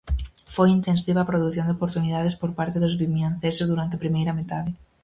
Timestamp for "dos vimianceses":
2.83-3.69